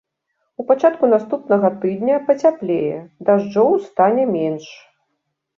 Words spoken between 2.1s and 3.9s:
пацяплее, дажджоў